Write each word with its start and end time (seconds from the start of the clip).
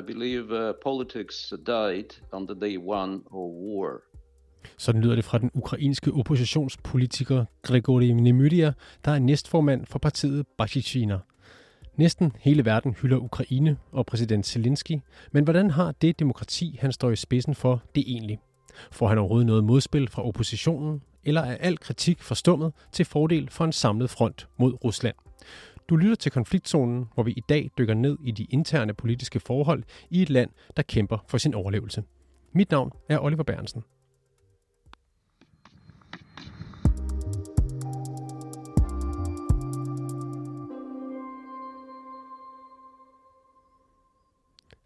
I 0.00 0.02
believe 0.02 0.68
uh, 0.68 0.74
politics 0.82 1.52
died 1.66 2.10
on 2.32 2.46
the 2.46 2.60
day 2.60 2.78
one 2.78 3.12
of 3.30 3.50
war. 3.50 4.00
Sådan 4.78 5.02
lyder 5.02 5.14
det 5.14 5.24
fra 5.24 5.38
den 5.38 5.50
ukrainske 5.54 6.12
oppositionspolitiker 6.12 7.44
Grigori 7.62 8.12
Nemyria, 8.12 8.72
der 9.04 9.10
er 9.10 9.18
næstformand 9.18 9.86
for 9.86 9.98
partiet 9.98 10.46
Bashichina. 10.58 11.18
Næsten 11.96 12.32
hele 12.38 12.64
verden 12.64 12.96
hylder 13.02 13.16
Ukraine 13.16 13.76
og 13.92 14.06
præsident 14.06 14.46
Zelensky, 14.46 14.98
men 15.32 15.44
hvordan 15.44 15.70
har 15.70 15.92
det 15.92 16.18
demokrati, 16.18 16.78
han 16.80 16.92
står 16.92 17.10
i 17.10 17.16
spidsen 17.16 17.54
for, 17.54 17.82
det 17.94 18.04
egentlig? 18.06 18.38
Får 18.90 19.08
han 19.08 19.18
overhovedet 19.18 19.46
noget 19.46 19.64
modspil 19.64 20.08
fra 20.08 20.26
oppositionen, 20.26 21.02
eller 21.24 21.40
er 21.40 21.56
al 21.56 21.78
kritik 21.78 22.22
forstummet 22.22 22.72
til 22.92 23.04
fordel 23.04 23.50
for 23.50 23.64
en 23.64 23.72
samlet 23.72 24.10
front 24.10 24.48
mod 24.58 24.84
Rusland? 24.84 25.14
Du 25.90 25.96
lytter 25.96 26.14
til 26.14 26.32
konfliktzonen, 26.32 27.04
hvor 27.14 27.22
vi 27.22 27.32
i 27.32 27.42
dag 27.48 27.70
dykker 27.78 27.94
ned 27.94 28.18
i 28.24 28.30
de 28.30 28.44
interne 28.44 28.94
politiske 28.94 29.40
forhold 29.40 29.82
i 30.10 30.22
et 30.22 30.30
land, 30.30 30.50
der 30.76 30.82
kæmper 30.82 31.18
for 31.28 31.38
sin 31.38 31.54
overlevelse. 31.54 32.02
Mit 32.52 32.70
navn 32.70 32.92
er 33.08 33.18
Oliver 33.18 33.42
Bernsen. 33.42 33.82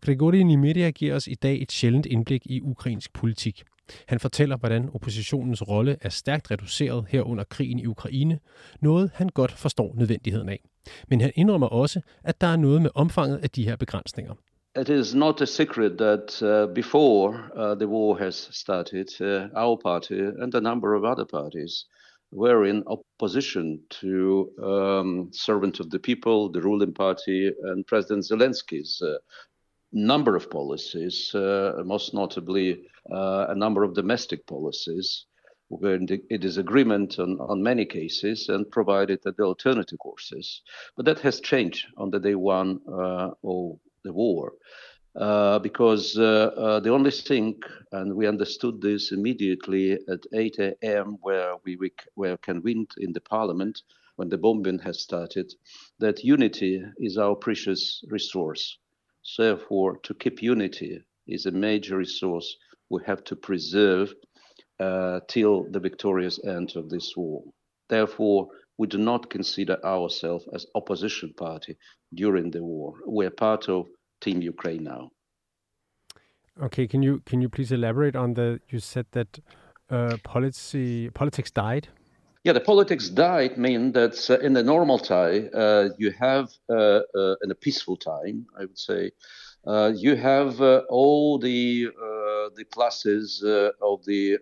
Grigori 0.01 0.43
Nimeria 0.43 0.91
giver 0.91 1.15
os 1.15 1.27
i 1.27 1.35
dag 1.35 1.63
et 1.63 1.73
sjældent 1.73 2.07
indblik 2.07 2.47
i 2.47 2.61
ukrainsk 2.61 3.13
politik. 3.13 3.63
Han 4.09 4.21
fortæller, 4.21 4.57
hvordan 4.57 4.89
oppositionens 4.95 5.69
rolle 5.69 5.97
er 6.01 6.09
stærkt 6.09 6.51
reduceret 6.51 7.07
her 7.09 7.23
under 7.23 7.45
krigen 7.45 7.79
i 7.79 7.87
Ukraine, 7.87 8.39
noget 8.81 9.11
han 9.15 9.29
godt 9.29 9.53
forstår 9.53 9.95
nødvendigheden 9.95 10.49
af. 10.49 10.61
Men 11.09 11.21
han 11.21 11.33
indrømmer 11.35 11.67
også, 11.67 12.01
at 12.25 12.41
der 12.41 12.47
er 12.47 12.57
noget 12.57 12.83
med 12.83 12.91
omfanget 12.95 13.39
af 13.43 13.51
de 13.51 13.65
her 13.65 13.77
begrænsninger. 13.77 14.35
It 14.81 14.89
is 14.89 15.15
not 15.15 15.41
a 15.41 15.45
secret 15.47 15.99
that 15.99 16.43
uh, 16.43 16.75
before 16.75 17.29
uh, 17.57 17.77
the 17.79 17.87
war 17.87 18.17
has 18.17 18.49
started, 18.53 19.21
uh, 19.21 19.49
our 19.55 19.77
party 19.77 20.19
and 20.43 20.55
a 20.55 20.61
number 20.61 20.95
of 20.95 21.05
other 21.05 21.25
parties 21.25 21.87
were 22.33 22.65
in 22.65 22.83
opposition 22.87 23.81
to 23.89 24.51
um, 24.63 25.31
servant 25.33 25.81
of 25.81 25.91
the 25.91 25.99
people, 25.99 26.51
the 26.51 26.61
ruling 26.61 26.93
party, 26.93 27.53
and 27.63 27.87
President 27.87 28.25
Zelensky's 28.25 29.01
uh, 29.01 29.19
number 29.93 30.35
of 30.35 30.51
policies, 30.51 31.33
uh, 31.35 31.83
most 31.85 32.13
notably 32.13 32.83
uh, 33.13 33.47
a 33.51 33.55
number 33.55 33.85
of 33.85 33.95
domestic 33.95 34.45
policies, 34.47 35.27
where 35.69 35.99
is 36.31 36.59
agreement 36.59 37.19
on, 37.19 37.39
on 37.41 37.63
many 37.63 37.85
cases 37.85 38.49
and 38.49 38.71
provided 38.71 39.21
that 39.23 39.37
the 39.37 39.43
alternative 39.43 39.99
courses. 39.99 40.63
But 40.97 41.07
that 41.07 41.21
has 41.21 41.41
changed 41.41 41.87
on 41.97 42.11
the 42.11 42.21
day 42.21 42.35
one 42.35 42.81
uh, 42.89 43.31
of 43.43 43.79
the 44.05 44.13
war. 44.13 44.53
Uh, 45.17 45.61
because 45.61 46.19
uh, 46.19 46.51
uh, 46.57 46.81
the 46.81 46.91
only 46.91 47.11
thing, 47.11 47.61
and 47.93 48.13
we 48.13 48.27
understood 48.27 48.81
this 48.81 49.13
immediately 49.13 49.93
at 49.93 50.27
8 50.35 50.59
a.m., 50.59 51.19
where 51.23 51.55
we, 51.65 51.77
we 51.77 51.93
were 52.17 52.37
convened 52.39 52.91
in 52.99 53.13
the 53.13 53.21
parliament 53.21 53.83
when 54.17 54.29
the 54.29 54.39
bombing 54.39 54.81
has 54.81 55.01
started, 55.01 55.53
that 56.01 56.25
unity 56.25 56.83
is 56.99 57.17
our 57.17 57.37
precious 57.37 58.03
resource. 58.09 58.77
Therefore, 59.39 59.99
to 60.03 60.15
keep 60.15 60.43
unity 60.43 61.01
is 61.29 61.47
a 61.47 61.51
major 61.53 61.97
resource 61.97 62.57
we 62.91 63.01
have 63.07 63.25
to 63.25 63.37
preserve 63.37 64.13
uh, 64.81 65.21
till 65.29 65.71
the 65.71 65.81
victorious 65.81 66.41
end 66.45 66.77
of 66.77 66.89
this 66.91 67.17
war. 67.17 67.43
Therefore, 67.89 68.49
we 68.79 68.87
do 68.87 68.99
not 68.99 69.31
consider 69.31 69.79
ourselves 69.85 70.47
as 70.53 70.67
opposition 70.75 71.33
party 71.37 71.77
during 72.13 72.51
the 72.51 72.63
war. 72.63 72.95
We 73.07 73.27
are 73.27 73.31
part 73.31 73.69
of 73.69 73.87
Team 74.21 74.43
Ukraine 74.43 74.85
now. 74.85 75.11
Okay, 76.63 76.87
can 76.87 77.03
you 77.03 77.21
can 77.27 77.41
you 77.41 77.49
please 77.49 77.73
elaborate 77.73 78.15
on 78.15 78.35
the? 78.35 78.61
You 78.69 78.79
said 78.79 79.07
that 79.11 79.41
uh, 79.91 80.17
policy 80.23 81.11
politics 81.11 81.51
died. 81.51 81.89
Yeah, 82.45 82.53
the 82.53 82.61
politics 82.61 83.09
died 83.09 83.57
mean 83.57 83.93
that 83.93 84.31
uh, 84.31 84.39
in 84.39 84.53
the 84.53 84.63
normal 84.63 84.99
time 84.99 85.49
uh, 85.55 85.89
you 85.99 86.13
have 86.13 86.51
uh, 86.69 87.01
uh, 87.15 87.35
in 87.43 87.51
a 87.51 87.55
peaceful 87.55 87.97
time, 87.97 88.47
I 88.57 88.67
would 88.67 88.79
say, 88.79 89.13
you 89.95 90.17
have 90.17 90.61
all 90.89 91.39
the 91.39 91.91
the 92.57 92.65
pluses 92.65 93.43
of 93.81 94.05
the 94.05 94.39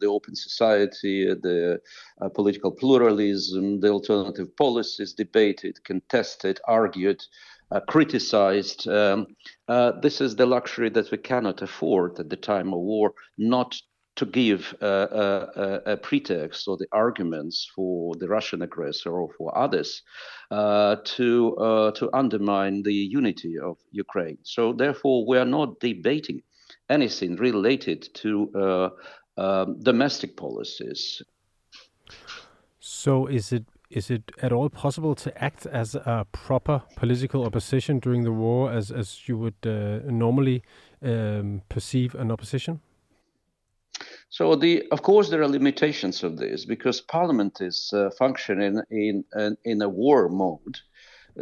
the 0.00 0.06
open 0.06 0.34
society, 0.34 1.26
the 1.26 1.80
political 2.34 2.70
pluralism, 2.70 3.80
the 3.80 3.88
alternative 3.88 4.54
policies 4.56 5.12
debated, 5.12 5.82
contested, 5.84 6.60
argued. 6.66 7.22
Uh, 7.72 7.80
criticized. 7.80 8.86
Um, 8.86 9.26
uh, 9.66 9.90
this 10.00 10.20
is 10.20 10.36
the 10.36 10.46
luxury 10.46 10.88
that 10.90 11.10
we 11.10 11.18
cannot 11.18 11.62
afford 11.62 12.16
at 12.20 12.30
the 12.30 12.36
time 12.36 12.72
of 12.72 12.78
war, 12.78 13.12
not 13.38 13.74
to 14.16 14.24
give 14.24 14.74
a, 14.80 14.86
a, 14.86 15.92
a, 15.92 15.96
pretext 15.98 16.66
or 16.68 16.76
the 16.76 16.88
arguments 16.90 17.70
for 17.74 18.14
the 18.16 18.26
Russian 18.26 18.62
aggressor 18.62 19.10
or 19.10 19.28
for 19.36 19.56
others 19.56 20.02
uh, 20.50 20.96
to 21.04 21.56
uh, 21.56 21.90
to 21.92 22.10
undermine 22.14 22.82
the 22.82 22.94
unity 22.94 23.58
of 23.58 23.76
Ukraine. 23.92 24.38
So 24.42 24.72
therefore, 24.72 25.26
we 25.26 25.38
are 25.38 25.50
not 25.58 25.80
debating 25.80 26.42
anything 26.88 27.36
related 27.36 28.08
to 28.14 28.50
uh, 28.54 28.88
um, 29.40 29.82
domestic 29.82 30.36
policies. 30.36 31.22
So 32.80 33.26
is 33.26 33.52
it 33.52 33.64
is 33.90 34.10
it 34.10 34.32
at 34.42 34.52
all 34.52 34.70
possible 34.70 35.14
to 35.14 35.44
act 35.44 35.66
as 35.66 35.94
a 35.94 36.26
proper 36.32 36.82
political 36.96 37.44
opposition 37.44 37.98
during 37.98 38.24
the 38.24 38.32
war, 38.32 38.72
as 38.72 38.90
as 38.90 39.28
you 39.28 39.36
would 39.36 39.66
uh, 39.66 40.00
normally 40.10 40.62
um, 41.02 41.62
perceive 41.68 42.14
an 42.14 42.30
opposition? 42.30 42.80
So 44.28 44.54
the 44.56 44.84
of 44.90 45.02
course 45.02 45.30
there 45.30 45.42
are 45.42 45.48
limitations 45.48 46.22
of 46.22 46.36
this 46.36 46.64
because 46.64 47.00
Parliament 47.00 47.60
is 47.60 47.90
uh, 47.94 48.10
functioning 48.18 48.80
in, 48.90 49.24
in 49.34 49.56
in 49.64 49.82
a 49.82 49.88
war 49.88 50.28
mode. 50.28 50.78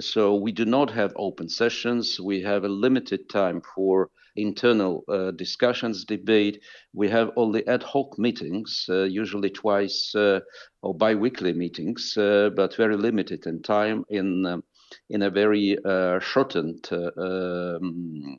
So 0.00 0.34
we 0.34 0.52
do 0.52 0.64
not 0.64 0.90
have 0.90 1.12
open 1.16 1.48
sessions. 1.48 2.18
We 2.20 2.42
have 2.42 2.64
a 2.64 2.68
limited 2.68 3.28
time 3.28 3.62
for 3.74 4.10
internal 4.36 5.04
uh, 5.08 5.30
discussions, 5.30 6.04
debate. 6.04 6.62
We 6.92 7.08
have 7.10 7.30
only 7.36 7.66
ad 7.68 7.84
hoc 7.84 8.18
meetings, 8.18 8.86
uh, 8.88 9.04
usually 9.04 9.50
twice 9.50 10.12
uh, 10.14 10.40
or 10.82 10.94
bi-weekly 10.94 11.52
meetings, 11.52 12.16
uh, 12.16 12.50
but 12.56 12.74
very 12.76 12.96
limited 12.96 13.46
in 13.46 13.62
time 13.62 14.04
in 14.08 14.46
um, 14.46 14.64
in 15.08 15.22
a 15.22 15.30
very 15.30 15.76
uh, 15.84 16.18
shortened 16.20 16.88
uh, 16.92 17.10
um, 17.16 18.38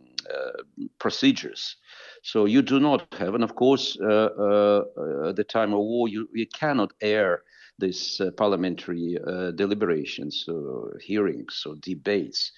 procedures. 1.00 1.78
So 2.26 2.46
you 2.46 2.64
do 2.64 2.80
not 2.80 3.14
have, 3.20 3.36
and 3.36 3.44
of 3.44 3.54
course, 3.54 3.96
uh, 4.02 4.06
uh, 4.08 4.84
uh, 4.98 5.30
at 5.30 5.36
the 5.36 5.44
time 5.44 5.74
of 5.74 5.80
war, 5.82 6.08
you, 6.08 6.28
you 6.34 6.48
cannot 6.48 6.92
air 7.00 7.44
these 7.78 8.20
parliamentary 8.36 9.20
deliberations, 9.56 10.46
or 10.48 10.98
hearings, 11.00 11.64
or 11.68 11.76
debates 11.76 12.52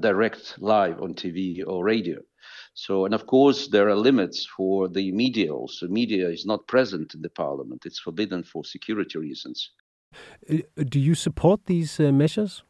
direct 0.00 0.54
live 0.58 1.02
on 1.02 1.12
TV 1.12 1.62
or 1.66 1.84
radio. 1.84 2.18
So, 2.72 3.04
and 3.04 3.12
of 3.12 3.26
course, 3.26 3.68
there 3.68 3.90
are 3.90 3.94
limits 3.94 4.48
for 4.56 4.88
the 4.88 5.12
media 5.12 5.52
also. 5.52 5.86
Media 5.86 6.30
is 6.30 6.46
not 6.46 6.66
present 6.66 7.14
in 7.14 7.20
the 7.20 7.28
parliament, 7.28 7.82
it's 7.84 7.98
forbidden 7.98 8.42
for 8.42 8.64
security 8.64 9.18
reasons. 9.18 9.70
Do 10.76 10.98
you 10.98 11.14
support 11.14 11.66
these 11.66 12.00
uh, 12.00 12.10
measures? 12.10 12.62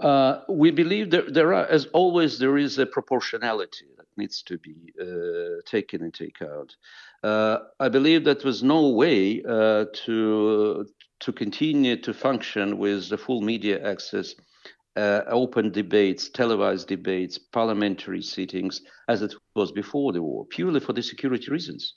Uh, 0.00 0.40
we 0.48 0.72
believe 0.72 1.10
there, 1.10 1.30
there 1.30 1.54
are, 1.54 1.66
as 1.66 1.86
always, 1.92 2.40
there 2.40 2.58
is 2.58 2.78
a 2.78 2.86
proportionality 2.86 3.91
needs 4.16 4.42
to 4.42 4.58
be 4.58 4.92
uh, 5.00 5.60
taken 5.66 6.02
into 6.02 6.24
account. 6.24 6.76
Uh, 7.22 7.58
I 7.80 7.88
believe 7.88 8.24
that 8.24 8.44
was 8.44 8.62
no 8.62 8.88
way 8.88 9.42
uh, 9.42 9.86
to 10.04 10.86
to 11.20 11.32
continue 11.32 11.96
to 11.96 12.12
function 12.12 12.78
with 12.78 13.08
the 13.08 13.16
full 13.16 13.42
media 13.42 13.80
access, 13.88 14.34
uh, 14.96 15.20
open 15.28 15.70
debates, 15.70 16.28
televised 16.28 16.88
debates, 16.88 17.38
parliamentary 17.38 18.20
sittings, 18.20 18.82
as 19.08 19.22
it 19.22 19.32
was 19.54 19.70
before 19.70 20.12
the 20.12 20.20
war, 20.20 20.44
purely 20.46 20.80
for 20.80 20.92
the 20.92 21.02
security 21.02 21.48
reasons, 21.48 21.94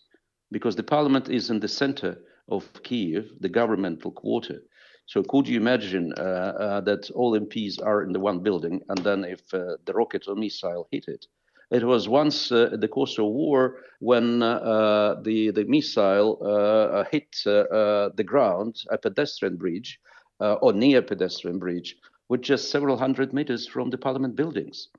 because 0.52 0.76
the 0.76 0.84
parliament 0.84 1.28
is 1.28 1.50
in 1.50 1.60
the 1.60 1.68
center 1.68 2.16
of 2.50 2.72
Kiev, 2.84 3.32
the 3.40 3.50
governmental 3.50 4.12
quarter. 4.12 4.62
So 5.08 5.24
could 5.24 5.48
you 5.48 5.60
imagine 5.60 6.14
uh, 6.18 6.22
uh, 6.22 6.82
that 6.82 7.10
all 7.12 7.40
MPs 7.40 7.84
are 7.84 8.04
in 8.04 8.12
the 8.12 8.20
one 8.20 8.40
building, 8.40 8.82
and 8.90 9.00
then 9.00 9.24
if 9.24 9.48
the 9.50 9.94
rocket 9.94 10.28
or 10.28 10.36
missile 10.36 10.88
hit 10.92 11.06
it, 11.08 11.26
it 11.72 11.84
was 11.84 12.08
once 12.08 12.52
uh, 12.52 12.76
the 12.80 12.88
course 12.88 13.18
of 13.18 13.26
war 13.26 13.78
when 14.00 14.42
uh, 14.44 15.16
the 15.24 15.52
the 15.52 15.66
missile 15.66 16.40
uh, 16.42 17.04
hit 17.12 17.28
the 17.44 18.24
ground, 18.26 18.84
a 18.92 18.98
pedestrian 18.98 19.58
bridge 19.58 20.00
or 20.40 20.74
near 20.74 21.02
pedestrian 21.02 21.60
bridge, 21.60 21.98
which 22.28 22.44
just 22.44 22.70
several 22.70 22.98
hundred 22.98 23.34
meters 23.34 23.68
from 23.68 23.90
the 23.90 23.98
parliament 23.98 24.36
buildings. 24.36 24.90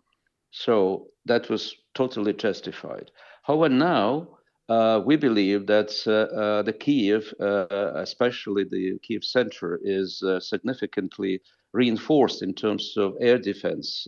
So 0.51 1.09
that 1.27 1.49
was 1.51 1.75
totally 1.95 2.33
justified. 2.33 3.11
However, 3.43 3.69
now 3.69 4.37
uh, 4.69 5.01
we 5.05 5.17
believe 5.17 5.67
that 5.67 5.93
uh, 6.07 6.35
uh, 6.35 6.63
the 6.63 6.73
Kiev, 6.73 7.33
especially 7.41 8.65
the 8.65 8.99
Kiev 9.03 9.23
center, 9.23 9.79
is 9.85 10.23
significantly 10.41 11.41
reinforced 11.73 12.43
in 12.43 12.55
terms 12.55 12.95
of 12.97 13.15
air 13.21 13.39
defense 13.39 14.07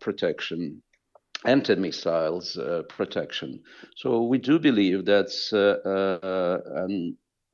protection, 0.00 0.82
anti-missiles 1.44 2.56
uh, 2.56 2.82
protection. 2.88 3.62
So 3.96 4.22
we 4.22 4.38
do 4.38 4.58
believe 4.58 5.04
that 5.06 5.30
uh, 5.52 5.88
uh, 5.88 6.88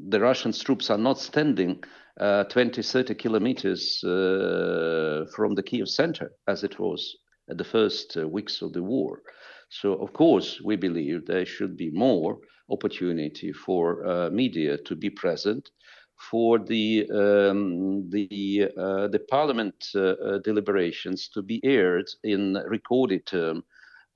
the 0.01 0.21
Russian 0.21 0.53
troops 0.53 0.91
are 0.91 0.99
not 0.99 1.19
standing 1.19 1.83
uh, 2.21 2.45
20, 2.45 2.83
30 2.83 3.15
kilometers 3.15 4.03
uh, 4.05 5.25
from 5.35 5.55
the 5.55 5.63
Kiev 5.63 5.89
center, 5.89 6.33
as 6.47 6.63
it 6.65 6.79
was 6.79 7.17
at 7.51 7.59
the 7.59 7.65
first 7.65 8.17
uh, 8.17 8.27
weeks 8.29 8.63
of 8.63 8.73
the 8.73 8.83
war. 8.83 9.21
So, 9.69 9.95
of 9.95 10.13
course, 10.13 10.61
we 10.65 10.77
believe 10.77 11.27
there 11.27 11.45
should 11.45 11.77
be 11.77 11.91
more 11.91 12.39
opportunity 12.71 13.53
for 13.53 14.31
media 14.31 14.79
to 14.79 14.95
be 14.95 15.11
present, 15.11 15.71
for 16.19 16.59
the 16.59 17.09
um, 17.11 18.09
the 18.11 18.69
uh, 18.77 19.09
the 19.09 19.19
parliament 19.31 19.89
uh, 19.95 20.39
deliberations 20.45 21.29
to 21.29 21.43
be 21.43 21.61
aired 21.65 22.09
in 22.23 22.55
recorded 22.69 23.27
term 23.27 23.65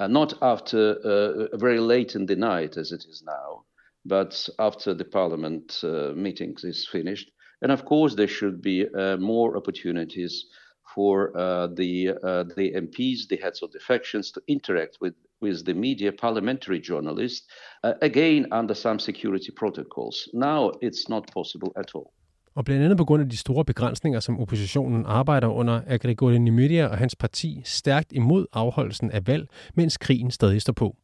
uh, 0.00 0.06
not 0.06 0.34
after 0.42 0.92
uh, 1.04 1.56
very 1.56 1.80
late 1.80 2.14
in 2.14 2.26
the 2.26 2.36
night 2.36 2.76
as 2.76 2.92
it 2.92 3.04
is 3.08 3.22
now, 3.26 3.64
but 4.04 4.48
after 4.58 4.94
the 4.94 5.04
parliament 5.04 5.80
uh, 5.82 6.12
meetings 6.14 6.62
is 6.64 6.86
finished. 6.86 7.32
And 7.62 7.72
of 7.72 7.84
course, 7.84 8.14
there 8.14 8.28
should 8.28 8.62
be 8.62 8.86
more 9.18 9.56
opportunities 9.56 10.46
for 10.94 11.32
the 11.74 12.14
the 12.56 12.72
MPs, 12.76 13.26
the 13.28 13.36
heads 13.42 13.62
of 13.62 13.72
the 13.72 13.80
factions, 13.80 14.30
to 14.30 14.42
interact 14.46 14.98
with 15.00 15.14
with 15.42 15.64
the 15.64 15.74
media, 15.74 16.10
parliamentary 16.20 16.80
journalists, 16.88 17.46
uh, 17.84 17.92
again 18.02 18.46
under 18.52 18.74
some 18.74 18.98
security 18.98 19.50
protocols. 19.58 20.16
Now 20.34 20.70
it's 20.82 21.04
not 21.08 21.22
possible 21.32 21.70
at 21.76 21.90
all. 21.94 22.10
Og 22.54 22.64
blandt 22.64 22.84
andet 22.84 22.98
på 22.98 23.04
grund 23.04 23.22
af 23.22 23.28
de 23.28 23.36
store 23.36 23.64
begrænsninger, 23.64 24.20
som 24.20 24.40
oppositionen 24.40 25.04
arbejder 25.06 25.48
under, 25.48 25.80
er 25.86 25.98
Grigori 25.98 26.38
Nemyria 26.38 26.86
og 26.86 26.98
hans 26.98 27.16
parti 27.16 27.60
stærkt 27.64 28.12
imod 28.12 28.46
afholdelsen 28.52 29.10
af 29.10 29.26
valg, 29.26 29.48
mens 29.74 29.96
krigen 29.96 30.30
stadig 30.30 30.62
står 30.62 30.72
på. 30.72 30.96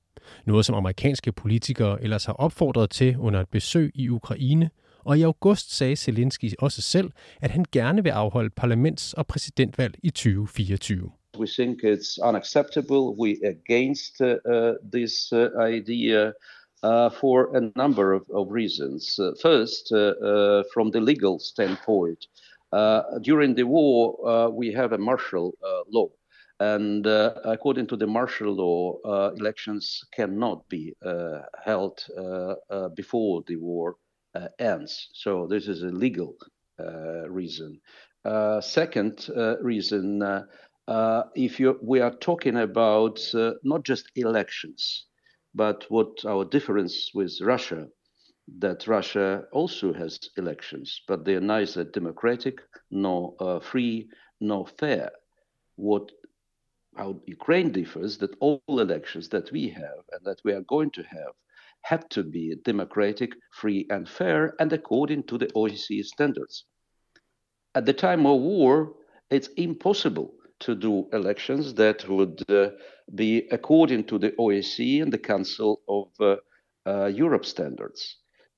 Noget 0.46 0.66
som 0.66 0.74
amerikanske 0.74 1.32
politikere 1.32 2.02
ellers 2.02 2.24
har 2.24 2.32
opfordret 2.32 2.90
til 2.90 3.18
under 3.18 3.40
et 3.40 3.48
besøg 3.48 3.90
i 3.94 4.08
Ukraine, 4.08 4.70
og 5.04 5.18
i 5.18 5.22
august 5.22 5.76
sagde 5.76 5.96
Zelensky 5.96 6.52
også 6.58 6.82
selv, 6.82 7.10
at 7.40 7.50
han 7.50 7.64
gerne 7.72 8.02
vil 8.02 8.10
afholde 8.10 8.50
parlaments- 8.60 9.14
og 9.16 9.26
præsidentvalg 9.26 9.94
i 10.02 10.10
2024. 10.10 11.10
We 11.36 11.46
think 11.46 11.82
it's 11.82 12.18
unacceptable. 12.18 13.14
We 13.16 13.40
against 13.42 14.20
uh, 14.20 14.74
this 14.82 15.32
uh, 15.32 15.50
idea 15.58 16.34
uh, 16.84 17.08
for 17.08 17.56
a 17.56 17.72
number 17.76 18.12
of, 18.12 18.24
of 18.30 18.50
reasons. 18.50 19.18
Uh, 19.18 19.32
first, 19.40 19.90
uh, 19.92 19.96
uh 19.96 20.62
from 20.72 20.90
the 20.90 21.00
legal 21.00 21.38
standpoint, 21.38 22.26
uh, 22.74 23.18
during 23.22 23.54
the 23.54 23.62
war, 23.62 24.28
uh, 24.28 24.48
we 24.48 24.72
have 24.72 24.92
a 24.92 24.98
martial 24.98 25.54
uh, 25.62 25.82
law. 25.88 26.08
And 26.60 27.06
according 27.06 27.88
to 27.88 27.96
the 27.96 28.06
martial 28.06 28.52
law, 28.52 29.32
elections 29.32 30.04
cannot 30.12 30.68
be 30.68 30.94
held 31.64 32.04
before 32.94 33.42
the 33.46 33.56
war 33.56 33.96
ends. 34.58 35.08
So, 35.12 35.48
this 35.48 35.66
is 35.66 35.82
a 35.82 35.88
legal 35.88 36.36
reason. 37.28 37.80
second 38.60 39.28
reason, 39.60 40.22
if 41.34 41.58
you, 41.60 41.78
we 41.82 42.00
are 42.00 42.14
talking 42.14 42.56
about 42.56 43.20
not 43.62 43.84
just 43.84 44.10
elections, 44.16 45.06
but 45.54 45.84
what 45.88 46.24
our 46.24 46.44
difference 46.44 47.10
with 47.14 47.40
Russia, 47.40 47.88
that 48.58 48.86
Russia 48.86 49.44
also 49.52 49.92
has 49.92 50.18
elections, 50.36 51.00
but 51.08 51.24
they 51.24 51.34
are 51.34 51.40
neither 51.40 51.84
democratic 51.84 52.60
nor 52.90 53.34
uh, 53.40 53.60
free 53.60 54.08
nor 54.40 54.66
fair. 54.66 55.10
What 55.76 56.10
how 56.96 57.20
Ukraine 57.26 57.72
differs 57.72 58.18
that 58.18 58.36
all 58.40 58.62
elections 58.68 59.28
that 59.30 59.50
we 59.50 59.68
have 59.68 60.04
and 60.12 60.24
that 60.24 60.40
we 60.44 60.52
are 60.52 60.62
going 60.62 60.90
to 60.92 61.02
have 61.02 61.34
had 61.82 62.08
to 62.10 62.22
be 62.22 62.54
democratic, 62.64 63.32
free, 63.52 63.86
and 63.90 64.08
fair, 64.08 64.54
and 64.60 64.72
according 64.72 65.24
to 65.24 65.36
the 65.36 65.48
OSCE 65.54 66.04
standards. 66.04 66.64
At 67.74 67.84
the 67.84 67.92
time 67.92 68.26
of 68.26 68.40
war, 68.40 68.94
it's 69.30 69.48
impossible 69.56 70.34
to 70.60 70.74
do 70.74 71.08
elections 71.12 71.74
that 71.74 72.08
would 72.08 72.42
uh, 72.48 72.70
be 73.14 73.48
according 73.50 74.04
to 74.04 74.18
the 74.18 74.30
OSCE 74.32 75.02
and 75.02 75.12
the 75.12 75.18
Council 75.18 75.80
of 75.88 76.08
uh, 76.20 76.36
uh, 76.86 77.06
Europe 77.06 77.44
standards. 77.44 78.16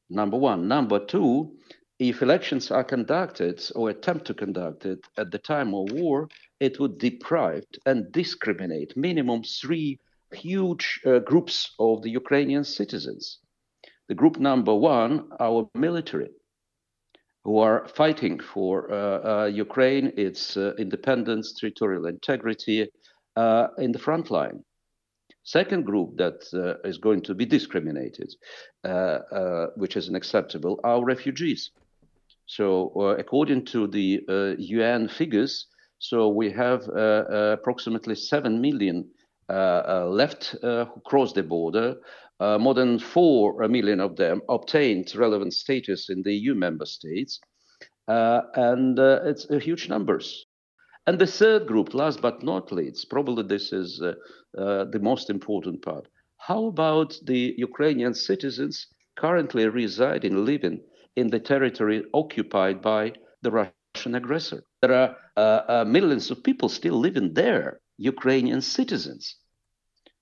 Number 0.09 0.37
one. 0.37 0.69
Number 0.69 1.05
two, 1.05 1.57
if 1.99 2.23
elections 2.23 2.71
are 2.71 2.85
conducted 2.85 3.63
or 3.75 3.91
attempt 3.91 4.27
to 4.27 4.35
conduct 4.35 4.85
it 4.85 5.01
at 5.17 5.31
the 5.31 5.39
time 5.39 5.75
of 5.75 5.91
war, 5.93 6.29
it 6.61 6.79
would 6.79 6.99
deprive 6.99 7.65
and 7.87 8.13
discriminate 8.13 8.97
minimum 8.97 9.43
three 9.43 9.99
huge 10.33 11.01
uh, 11.07 11.19
groups 11.21 11.75
of 11.79 12.03
the 12.03 12.11
Ukrainian 12.11 12.65
citizens. 12.65 13.39
The 14.09 14.15
group 14.15 14.39
number 14.39 14.75
one, 14.75 15.31
our 15.41 15.69
military, 15.75 16.31
who 17.47 17.59
are 17.59 17.87
fighting 17.87 18.41
for 18.41 18.91
uh, 18.93 18.97
uh, 18.97 19.47
Ukraine, 19.47 20.13
its 20.17 20.57
uh, 20.57 20.73
independence, 20.79 21.53
territorial 21.53 22.07
integrity 22.07 22.89
uh, 23.37 23.69
in 23.79 23.93
the 23.93 24.01
front 24.01 24.33
line. 24.33 24.65
Second 25.45 25.87
group 25.87 26.17
that 26.17 26.41
uh, 26.53 26.89
is 26.89 26.99
going 26.99 27.23
to 27.23 27.35
be 27.35 27.47
discriminated, 27.47 28.35
uh, 28.83 29.67
which 29.77 29.97
is 29.97 30.09
unacceptable, 30.09 30.81
are 30.83 31.05
refugees. 31.05 31.71
So, 32.47 32.67
according 33.17 33.67
to 33.67 33.87
the 33.87 34.09
UN 34.59 35.07
figures, 35.07 35.67
so 36.01 36.29
we 36.29 36.51
have 36.51 36.89
approximately 37.59 38.17
7 38.17 38.61
million 38.61 39.09
left 39.49 40.57
who 40.63 41.01
cross 41.05 41.33
the 41.33 41.45
border 41.45 41.97
uh, 42.41 42.59
more 42.59 42.75
than 42.75 42.99
4 42.99 43.69
million 43.69 44.01
of 44.01 44.17
them 44.17 44.43
obtained 44.49 45.15
relevant 45.15 45.55
status 45.55 46.11
in 46.11 46.23
the 46.23 46.35
EU 46.35 46.55
member 46.55 46.87
states. 46.87 47.41
Uh, 48.09 48.43
and 48.55 48.99
uh, 48.99 49.21
it's 49.25 49.49
a 49.51 49.59
huge 49.59 49.89
numbers. 49.89 50.47
And 51.07 51.19
the 51.19 51.27
third 51.27 51.67
group, 51.67 51.95
last 51.95 52.21
but 52.21 52.43
not 52.43 52.73
least, 52.73 53.09
probably 53.11 53.45
this 53.45 53.73
is 53.73 54.03
uh, 54.03 54.15
uh, 54.59 54.85
the 54.85 54.99
most 55.01 55.31
important 55.31 55.83
part. 55.83 56.09
How 56.37 56.67
about 56.67 57.17
the 57.25 57.55
Ukrainian 57.57 58.15
citizens 58.15 58.87
currently 59.17 59.67
residing, 59.69 60.45
living 60.45 60.81
in 61.17 61.29
the 61.29 61.41
territory 61.41 62.05
occupied 62.13 62.83
by 62.83 63.13
the 63.43 63.51
Russian 63.51 64.15
aggressor? 64.15 64.63
There 64.83 64.93
are 64.93 65.17
uh, 65.37 65.85
millions 65.85 66.31
of 66.31 66.43
people 66.43 66.69
still 66.69 66.99
living 66.99 67.35
there, 67.35 67.81
Ukrainian 67.99 68.61
citizens. 68.61 69.37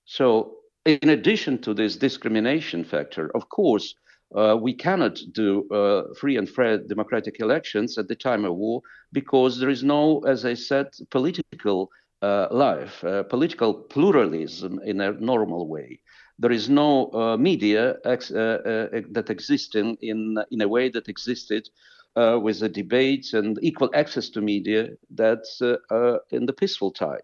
So 0.04 0.56
in 0.86 1.08
addition 1.10 1.58
to 1.62 1.74
this 1.74 1.96
discrimination 1.96 2.84
factor, 2.84 3.30
of 3.34 3.48
course, 3.48 3.94
uh, 4.34 4.56
we 4.60 4.74
cannot 4.74 5.18
do 5.32 5.68
uh, 5.70 6.12
free 6.14 6.36
and 6.36 6.48
fair 6.48 6.78
democratic 6.78 7.40
elections 7.40 7.96
at 7.98 8.08
the 8.08 8.16
time 8.16 8.44
of 8.44 8.54
war 8.56 8.82
because 9.12 9.58
there 9.58 9.70
is 9.70 9.82
no, 9.84 10.20
as 10.26 10.44
I 10.44 10.54
said, 10.54 10.88
political 11.10 11.90
uh, 12.22 12.48
life, 12.50 13.04
uh, 13.04 13.22
political 13.24 13.74
pluralism 13.74 14.80
in 14.84 15.00
a 15.00 15.12
normal 15.12 15.68
way. 15.68 16.00
There 16.38 16.52
is 16.52 16.68
no 16.68 17.12
uh, 17.12 17.36
media 17.36 17.96
ex- 18.04 18.32
uh, 18.32 18.88
that 19.10 19.30
exists 19.30 19.74
in, 19.76 19.96
in, 20.00 20.36
in 20.50 20.60
a 20.62 20.68
way 20.68 20.88
that 20.90 21.08
existed 21.08 21.68
with 22.16 22.60
the 22.60 22.68
debates 22.68 23.34
and 23.34 23.58
equal 23.62 23.90
access 23.94 24.28
to 24.30 24.40
media 24.40 24.90
that's 25.10 25.60
in 25.60 26.46
the 26.46 26.54
peaceful 26.56 26.90
time. 26.90 27.20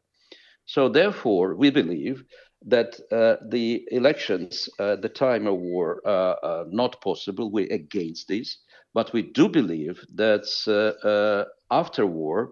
So, 0.66 0.88
therefore, 0.88 1.56
we 1.56 1.70
believe 1.70 2.24
that 2.66 3.00
uh, 3.10 3.36
the 3.48 3.86
elections 3.90 4.68
uh, 4.78 4.96
the 4.96 5.08
time 5.08 5.46
of 5.46 5.56
war 5.56 6.02
uh, 6.04 6.34
are 6.42 6.64
not 6.68 7.00
possible. 7.00 7.50
We're 7.50 7.72
against 7.72 8.28
this. 8.28 8.58
But 8.92 9.12
we 9.12 9.22
do 9.22 9.48
believe 9.48 10.04
that 10.14 10.46
uh, 10.66 11.08
uh, 11.08 11.44
after 11.70 12.06
war, 12.06 12.50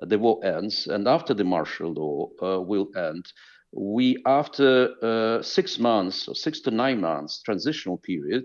the 0.00 0.18
war 0.18 0.40
ends, 0.44 0.86
and 0.86 1.06
after 1.08 1.34
the 1.34 1.44
martial 1.44 1.92
law 1.92 2.28
uh, 2.42 2.60
will 2.60 2.88
end, 2.96 3.26
we, 3.72 4.16
after 4.24 5.40
six 5.42 5.78
months 5.78 6.28
or 6.28 6.34
six 6.34 6.60
to 6.60 6.70
nine 6.70 7.00
months 7.00 7.42
transitional 7.42 7.98
period, 7.98 8.44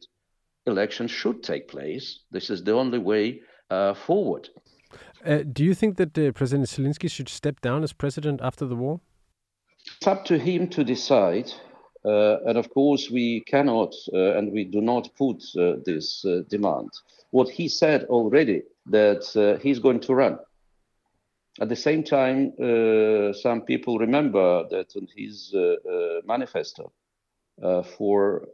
elections 0.65 1.11
should 1.11 1.43
take 1.43 1.67
place. 1.67 2.19
This 2.31 2.49
is 2.49 2.63
the 2.63 2.73
only 2.73 2.99
way 2.99 3.41
forward. 3.95 4.49
do 5.53 5.63
you 5.63 5.73
think 5.73 5.97
that 5.97 6.13
President 6.35 6.67
Zelensky 6.67 7.09
should 7.09 7.29
step 7.29 7.61
down 7.61 7.83
as 7.83 7.93
president 7.93 8.39
after 8.41 8.65
the 8.65 8.75
war? 8.75 8.99
It's 9.97 10.07
up 10.07 10.25
to 10.25 10.37
him 10.37 10.67
to 10.69 10.83
decide. 10.83 11.51
Uh, 12.05 12.37
and 12.45 12.57
of 12.57 12.69
course, 12.69 13.09
we 13.09 13.41
cannot 13.41 13.95
uh, 14.13 14.37
and 14.37 14.51
we 14.51 14.63
do 14.63 14.81
not 14.81 15.09
put 15.17 15.43
uh, 15.57 15.77
this 15.83 16.23
uh, 16.23 16.41
demand. 16.49 16.91
What 17.31 17.49
he 17.49 17.67
said 17.67 18.03
already 18.03 18.61
that 18.87 19.25
uh, 19.35 19.59
he's 19.61 19.79
going 19.79 20.01
to 20.01 20.13
run. 20.13 20.37
At 21.59 21.69
the 21.69 21.75
same 21.75 22.03
time, 22.03 22.53
uh, 22.61 23.33
some 23.33 23.61
people 23.61 23.97
remember 23.97 24.67
that 24.69 24.95
in 24.95 25.07
his 25.15 25.53
manifesto 26.25 26.91
for 27.97 28.45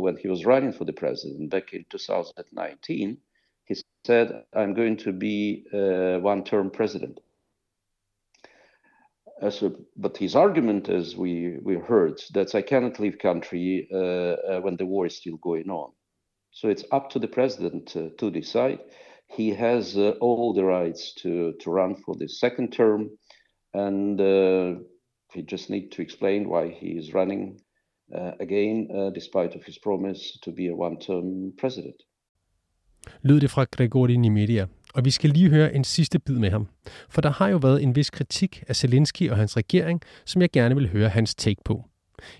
when 0.00 0.16
he 0.16 0.28
was 0.28 0.46
running 0.46 0.72
for 0.72 0.84
the 0.84 0.92
president 0.92 1.50
back 1.50 1.74
in 1.74 1.84
2019, 1.90 3.18
he 3.66 3.76
said, 4.06 4.44
"I'm 4.54 4.72
going 4.72 4.96
to 4.96 5.12
be 5.12 5.64
one-term 5.72 6.70
president." 6.70 7.20
But 9.96 10.16
his 10.16 10.34
argument, 10.34 10.88
as 10.88 11.16
we 11.16 11.58
we 11.62 11.74
heard, 11.76 12.20
that 12.32 12.54
I 12.54 12.62
cannot 12.62 12.98
leave 12.98 13.18
country 13.18 13.88
uh, 13.92 13.96
uh, 13.96 14.60
when 14.60 14.76
the 14.76 14.86
war 14.86 15.06
is 15.06 15.16
still 15.16 15.36
going 15.36 15.70
on. 15.70 15.92
So 16.50 16.68
it's 16.68 16.84
up 16.90 17.10
to 17.10 17.18
the 17.18 17.28
president 17.28 17.96
uh, 17.96 18.08
to 18.18 18.30
decide. 18.30 18.80
He 19.26 19.50
has 19.54 19.96
uh, 19.96 20.14
all 20.20 20.54
the 20.54 20.64
rights 20.64 21.14
to 21.22 21.52
to 21.52 21.70
run 21.70 21.96
for 21.96 22.16
the 22.16 22.28
second 22.28 22.72
term, 22.72 23.10
and 23.74 24.20
uh, 24.20 24.80
he 25.32 25.42
just 25.42 25.70
need 25.70 25.90
to 25.90 26.02
explain 26.02 26.48
why 26.48 26.68
he 26.68 26.98
is 26.98 27.14
running 27.14 27.60
uh, 28.14 28.32
again, 28.40 28.88
despite 29.14 29.54
of 29.54 29.64
his 29.64 29.78
promise 29.78 30.38
to 30.42 30.52
be 30.52 30.68
a 30.68 30.74
one-term 30.74 31.52
president. 31.58 32.02
Lød 33.22 33.40
det 33.40 33.50
fra 33.50 33.64
Grigori 33.64 34.16
Nemyria. 34.16 34.66
Og 34.98 35.04
vi 35.04 35.10
skal 35.10 35.30
lige 35.30 35.50
høre 35.50 35.74
en 35.74 35.84
sidste 35.84 36.18
bid 36.18 36.34
med 36.34 36.50
ham. 36.50 36.68
For 37.08 37.20
der 37.20 37.30
har 37.30 37.48
jo 37.48 37.56
været 37.56 37.82
en 37.82 37.96
vis 37.96 38.10
kritik 38.10 38.64
af 38.68 38.76
Zelensky 38.76 39.30
og 39.30 39.36
hans 39.36 39.56
regering, 39.56 40.00
som 40.24 40.42
jeg 40.42 40.50
gerne 40.50 40.74
vil 40.74 40.88
høre 40.88 41.08
hans 41.08 41.34
take 41.34 41.60
på. 41.64 41.84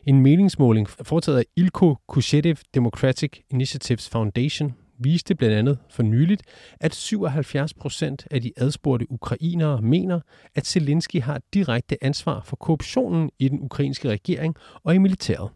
En 0.06 0.20
meningsmåling 0.20 0.88
foretaget 0.88 1.38
af 1.38 1.44
Ilko 1.56 1.96
Kushetev 2.08 2.56
Democratic 2.74 3.40
Initiatives 3.50 4.08
Foundation 4.08 4.74
viste 4.98 5.34
blandt 5.34 5.56
andet 5.56 5.78
for 5.90 6.02
nyligt, 6.02 6.42
at 6.80 6.94
77 6.94 7.74
procent 7.74 8.26
af 8.30 8.42
de 8.42 8.52
adspurgte 8.56 9.12
ukrainere 9.12 9.82
mener, 9.82 10.20
at 10.54 10.66
Zelensky 10.66 11.22
har 11.22 11.40
direkte 11.54 12.04
ansvar 12.04 12.42
for 12.44 12.56
korruptionen 12.56 13.30
i 13.38 13.48
den 13.48 13.60
ukrainske 13.60 14.08
regering 14.08 14.54
og 14.84 14.94
i 14.94 14.98
militæret. 14.98 15.50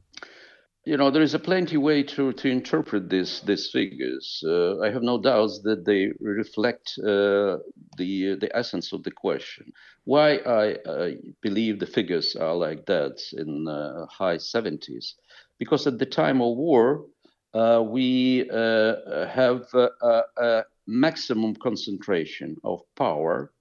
You 0.85 0.97
know 0.97 1.11
there 1.11 1.23
is 1.23 1.35
a 1.35 1.39
plenty 1.39 1.77
way 1.77 2.03
to 2.03 2.33
to 2.33 2.49
interpret 2.49 3.09
this 3.09 3.41
these 3.41 3.71
figures. 3.71 4.43
Uh, 4.47 4.81
I 4.81 4.91
have 4.91 5.03
no 5.03 5.21
doubts 5.21 5.61
that 5.63 5.85
they 5.85 6.11
reflect 6.21 6.95
uh, 6.99 7.59
the 7.97 8.37
the 8.41 8.51
essence 8.55 8.93
of 8.93 9.03
the 9.05 9.13
question. 9.13 9.73
Why 10.05 10.37
I 10.39 10.75
uh, 10.89 11.11
believe 11.41 11.79
the 11.79 11.87
figures 11.87 12.35
are 12.35 12.55
like 12.55 12.87
that 12.87 13.21
in 13.33 13.69
uh, 13.69 14.07
high 14.07 14.39
seventies, 14.39 15.15
because 15.59 15.87
at 15.87 15.99
the 15.99 16.07
time 16.07 16.41
of 16.41 16.57
war 16.57 17.07
uh, 17.55 17.83
we 17.87 18.49
uh, 18.51 19.27
have 19.27 19.63
a, 19.75 20.23
a 20.39 20.63
maximum 20.87 21.55
concentration 21.57 22.57
of 22.65 22.81
power 22.97 23.53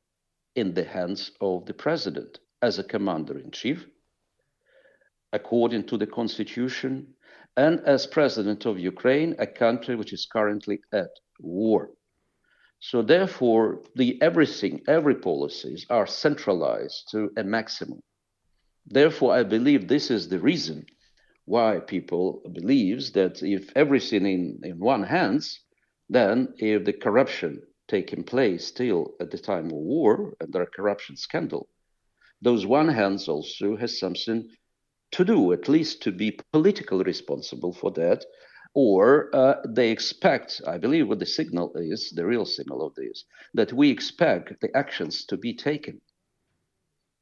in 0.55 0.73
the 0.73 0.83
hands 0.83 1.31
of 1.39 1.65
the 1.65 1.73
president 1.73 2.39
as 2.61 2.79
a 2.79 2.83
commander 2.83 3.37
in 3.37 3.51
chief 3.51 3.85
according 5.33 5.85
to 5.87 5.97
the 5.97 6.07
constitution, 6.07 7.13
and 7.57 7.79
as 7.81 8.07
president 8.07 8.65
of 8.65 8.79
Ukraine, 8.79 9.35
a 9.39 9.47
country 9.47 9.95
which 9.95 10.13
is 10.13 10.27
currently 10.31 10.79
at 10.93 11.09
war. 11.39 11.91
So 12.79 13.01
therefore, 13.01 13.83
the 13.95 14.19
everything, 14.21 14.81
every 14.87 15.15
policies 15.15 15.85
are 15.89 16.07
centralized 16.07 17.09
to 17.11 17.31
a 17.37 17.43
maximum. 17.43 18.01
Therefore, 18.87 19.33
I 19.33 19.43
believe 19.43 19.87
this 19.87 20.09
is 20.09 20.27
the 20.27 20.39
reason 20.39 20.85
why 21.45 21.79
people 21.79 22.41
believes 22.53 23.11
that 23.11 23.43
if 23.43 23.71
everything 23.75 24.25
in, 24.25 24.59
in 24.63 24.79
one 24.79 25.03
hands, 25.03 25.59
then 26.09 26.53
if 26.57 26.85
the 26.85 26.93
corruption 26.93 27.61
taking 27.87 28.23
place 28.23 28.65
still 28.65 29.13
at 29.19 29.29
the 29.31 29.37
time 29.37 29.65
of 29.65 29.73
war 29.73 30.33
and 30.39 30.51
there 30.51 30.63
are 30.63 30.77
corruption 30.77 31.15
scandal, 31.15 31.67
those 32.41 32.65
one 32.65 32.87
hands 32.87 33.27
also 33.27 33.75
has 33.75 33.99
something 33.99 34.49
to 35.11 35.25
do, 35.25 35.53
at 35.53 35.67
least 35.67 36.01
to 36.03 36.11
be 36.11 36.39
politically 36.53 37.03
responsible 37.03 37.73
for 37.73 37.91
that. 37.91 38.25
Or 38.73 39.29
uh, 39.35 39.55
they 39.67 39.91
expect, 39.91 40.61
I 40.65 40.77
believe 40.77 41.09
what 41.09 41.19
the 41.19 41.25
signal 41.25 41.73
is, 41.75 42.11
the 42.15 42.25
real 42.25 42.45
signal 42.45 42.85
of 42.85 42.95
this, 42.95 43.25
that 43.53 43.73
we 43.73 43.89
expect 43.89 44.61
the 44.61 44.69
actions 44.75 45.25
to 45.25 45.35
be 45.35 45.53
taken, 45.53 45.99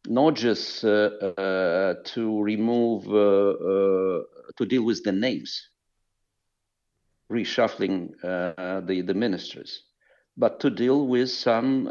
not 0.07 0.35
just 0.35 0.83
uh, 0.85 0.87
uh, 0.87 1.95
to 2.05 2.41
remove, 2.41 3.07
uh, 3.07 3.49
uh, 3.49 4.23
to 4.57 4.65
deal 4.67 4.83
with 4.83 5.03
the 5.03 5.11
names, 5.11 5.69
reshuffling 7.31 8.11
uh, 8.23 8.81
the, 8.81 9.01
the 9.01 9.15
ministers, 9.15 9.81
but 10.37 10.59
to 10.59 10.69
deal 10.69 11.07
with 11.07 11.31
some 11.31 11.87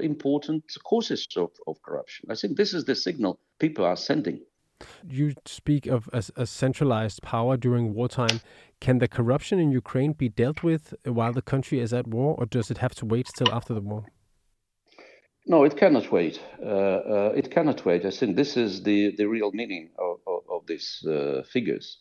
important 0.00 0.64
causes 0.84 1.28
of, 1.36 1.50
of 1.68 1.80
corruption. 1.82 2.28
I 2.28 2.34
think 2.34 2.56
this 2.56 2.74
is 2.74 2.84
the 2.84 2.96
signal 2.96 3.38
people 3.60 3.84
are 3.84 3.96
sending. 3.96 4.40
You 5.08 5.34
speak 5.44 5.86
of 5.86 6.08
a, 6.12 6.22
a, 6.36 6.46
centralized 6.46 7.22
power 7.22 7.56
during 7.56 7.94
wartime. 7.94 8.40
Can 8.80 8.98
the 8.98 9.08
corruption 9.08 9.58
in 9.58 9.72
Ukraine 9.72 10.12
be 10.12 10.28
dealt 10.28 10.62
with 10.62 10.94
while 11.04 11.32
the 11.32 11.42
country 11.42 11.80
is 11.80 11.92
at 11.92 12.06
war, 12.06 12.36
or 12.38 12.46
does 12.46 12.70
it 12.70 12.78
have 12.78 12.94
to 12.96 13.06
wait 13.06 13.28
till 13.36 13.52
after 13.52 13.74
the 13.74 13.80
war? 13.80 14.06
No, 15.46 15.64
it 15.64 15.76
cannot 15.76 16.12
wait. 16.12 16.40
Uh, 16.62 16.66
uh, 16.66 17.32
it 17.34 17.50
cannot 17.50 17.84
wait. 17.84 18.04
I 18.04 18.10
think 18.10 18.36
this 18.36 18.56
is 18.56 18.82
the, 18.82 19.16
the 19.16 19.26
real 19.26 19.50
meaning 19.52 19.90
of, 19.98 20.18
of, 20.26 20.40
of 20.50 20.66
these 20.66 21.04
uh, 21.06 21.42
figures. 21.50 21.98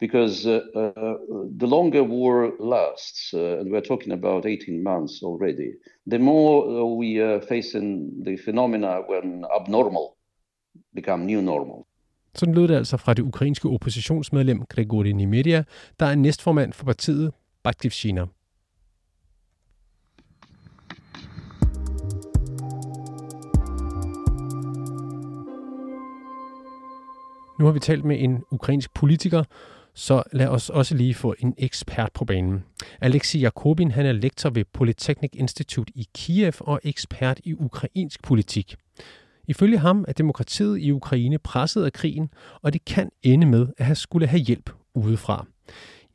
Because 0.00 0.46
uh, 0.46 0.60
uh, 0.76 1.16
the 1.56 1.66
longer 1.66 2.04
war 2.04 2.52
lasts, 2.60 3.32
uh, 3.34 3.58
and 3.58 3.72
we're 3.72 3.80
talking 3.80 4.12
about 4.12 4.46
18 4.46 4.82
months 4.82 5.22
already, 5.22 5.74
the 6.06 6.20
more 6.20 6.96
we 6.96 7.18
are 7.18 7.40
facing 7.40 8.22
the 8.22 8.36
phenomena 8.36 9.02
when 9.06 9.44
abnormal 9.54 10.16
become 10.94 11.26
new 11.26 11.42
normal. 11.42 11.87
Sådan 12.38 12.54
lød 12.54 12.68
det 12.68 12.74
altså 12.74 12.96
fra 12.96 13.14
det 13.14 13.22
ukrainske 13.22 13.68
oppositionsmedlem 13.68 14.62
Grigori 14.68 15.12
Nimedia, 15.12 15.64
der 16.00 16.06
er 16.06 16.14
næstformand 16.14 16.72
for 16.72 16.84
partiet 16.84 17.32
Batkivshina. 17.62 18.24
Nu 27.58 27.64
har 27.64 27.72
vi 27.72 27.80
talt 27.80 28.04
med 28.04 28.16
en 28.20 28.44
ukrainsk 28.50 28.94
politiker, 28.94 29.44
så 29.94 30.22
lad 30.32 30.46
os 30.46 30.70
også 30.70 30.94
lige 30.94 31.14
få 31.14 31.34
en 31.38 31.54
ekspert 31.58 32.12
på 32.14 32.24
banen. 32.24 32.64
Alexei 33.00 33.40
Jakobin 33.40 33.90
han 33.90 34.06
er 34.06 34.12
lektor 34.12 34.50
ved 34.50 34.64
Polytechnic 34.72 35.30
Institute 35.34 35.92
i 35.94 36.06
Kiev 36.14 36.52
og 36.60 36.80
ekspert 36.84 37.40
i 37.44 37.54
ukrainsk 37.54 38.22
politik. 38.22 38.76
Ifølge 39.48 39.78
ham 39.78 40.04
er 40.08 40.12
demokratiet 40.12 40.78
i 40.78 40.92
Ukraine 40.92 41.38
presset 41.38 41.84
af 41.84 41.92
krigen, 41.92 42.30
og 42.62 42.72
det 42.72 42.84
kan 42.84 43.10
ende 43.22 43.46
med 43.46 43.66
at 43.78 43.84
have 43.86 43.96
skulle 43.96 44.26
have 44.26 44.40
hjælp 44.40 44.70
udefra. 44.94 45.46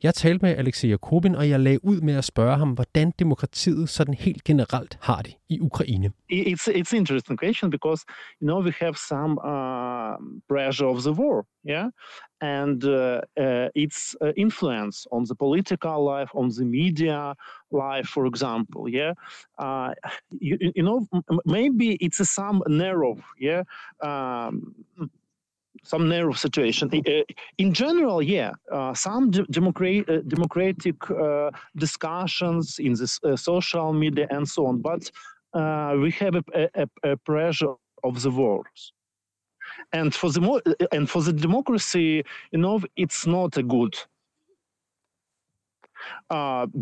Jeg 0.02 0.14
talte 0.14 0.44
med 0.46 0.56
Alexej 0.56 0.90
Jakobin, 0.90 1.34
og 1.34 1.48
jeg 1.48 1.60
lagde 1.60 1.84
ud 1.84 2.00
med 2.00 2.14
at 2.14 2.24
spørge 2.24 2.56
ham, 2.56 2.70
hvordan 2.70 3.12
demokratiet 3.18 3.88
sådan 3.88 4.14
helt 4.14 4.44
generelt 4.44 4.98
har 5.00 5.22
det 5.22 5.34
i 5.48 5.60
Ukraine. 5.60 6.12
It's 6.32 6.68
it's 6.68 6.92
an 6.92 6.98
interesting 6.98 7.38
question 7.38 7.70
because 7.70 8.04
you 8.40 8.46
know 8.46 8.62
we 8.62 8.72
have 8.80 8.94
some 8.94 9.32
uh, 9.52 10.16
pressure 10.48 10.88
of 10.88 10.98
the 11.02 11.12
war, 11.12 11.46
yeah, 11.68 11.86
and 12.40 12.84
uh, 12.84 13.20
uh, 13.44 13.68
its 13.84 14.16
uh, 14.20 14.32
influence 14.36 14.96
on 15.12 15.24
the 15.26 15.34
political 15.34 15.98
life, 16.12 16.30
on 16.34 16.50
the 16.50 16.64
media 16.64 17.34
life, 17.72 18.08
for 18.14 18.26
example, 18.26 18.88
yeah. 18.88 19.12
Uh, 19.58 19.90
you, 20.40 20.56
you 20.74 20.82
know, 20.82 21.06
maybe 21.44 21.88
it's 22.00 22.20
a 22.20 22.24
some 22.24 22.62
narrow, 22.66 23.14
yeah. 23.40 23.62
Um, 24.02 24.74
some 25.84 26.08
narrow 26.08 26.32
situation. 26.32 26.90
Uh, 26.92 27.22
in 27.58 27.72
general, 27.72 28.22
yeah, 28.22 28.52
uh, 28.72 28.94
some 28.94 29.30
de- 29.30 29.42
uh, 29.42 30.20
democratic 30.26 31.10
uh, 31.10 31.50
discussions 31.76 32.78
in 32.78 32.94
the 32.94 33.36
social 33.36 33.92
media 33.92 34.26
and 34.30 34.48
so 34.48 34.66
on, 34.66 34.80
but 34.80 35.10
we 36.00 36.10
have 36.12 36.34
a, 36.34 36.44
a, 36.74 36.86
a, 37.04 37.16
pressure 37.18 37.74
of 38.02 38.22
the 38.22 38.30
wars. 38.30 38.92
And 39.92 40.14
for 40.14 40.30
the 40.30 40.40
mo- 40.40 40.60
and 40.92 41.08
for 41.08 41.22
the 41.22 41.32
democracy, 41.32 42.24
you 42.52 42.58
know, 42.58 42.80
it's 42.96 43.26
not 43.26 43.56
a 43.56 43.62
good 43.62 43.94
uh, 43.94 44.13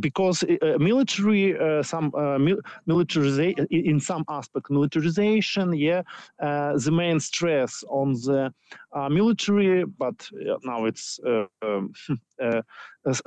because 0.00 0.42
uh, 0.42 0.78
military 0.78 1.58
uh, 1.58 1.82
some 1.82 2.12
uh, 2.14 2.38
mil- 2.38 2.60
militarization 2.86 3.66
in 3.70 4.00
some 4.00 4.24
aspect 4.28 4.70
militarization 4.70 5.72
yeah 5.72 6.02
uh, 6.40 6.76
the 6.78 6.90
main 6.90 7.20
stress 7.20 7.84
on 7.88 8.12
the 8.12 8.52
uh, 8.92 9.08
military 9.08 9.84
but 9.84 10.28
now 10.64 10.84
it's 10.84 11.18
um, 11.62 11.92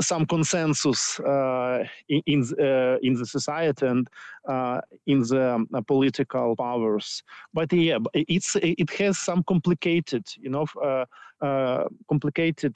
some 0.02 0.25
consensus 0.25 1.20
in 1.20 2.22
in, 2.25 2.44
in, 3.02 3.14
the 3.14 3.25
society 3.25 3.86
and 3.86 4.08
in 5.06 5.20
the 5.22 5.56
um, 5.56 5.68
political 5.88 6.56
powers. 6.56 7.24
But 7.54 7.74
yeah 7.74 7.98
it's 8.14 8.56
it 8.56 8.90
has 8.92 9.18
some 9.18 9.44
complicated 9.44 10.25
you 10.40 10.50
know 10.50 10.66
complicated 12.10 12.75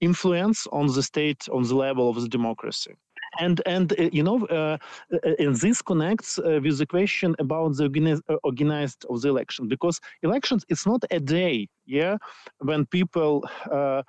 influence 0.00 0.66
on 0.72 0.86
the 0.86 1.02
state 1.02 1.48
on 1.52 1.62
the 1.62 1.74
level 1.74 2.08
of 2.10 2.20
the 2.20 2.28
democracy. 2.28 2.94
And 3.40 3.62
and 3.64 3.92
uh, 3.98 4.10
you 4.12 4.22
know 4.22 4.46
uh, 4.46 4.76
uh 5.12 5.18
and 5.38 5.56
this 5.56 5.80
connects 5.80 6.38
uh, 6.38 6.60
with 6.62 6.78
the 6.78 6.86
question 6.86 7.34
about 7.38 7.76
the 7.76 7.84
organized, 7.84 8.22
uh, 8.28 8.36
organized 8.44 9.06
of 9.08 9.22
the 9.22 9.28
election. 9.28 9.68
Because 9.68 10.00
elections 10.22 10.64
it's 10.68 10.86
not 10.86 11.02
a 11.10 11.18
day 11.18 11.68
yeah 11.86 12.16
when 12.58 12.84
people 12.86 13.48
uh, 13.70 14.02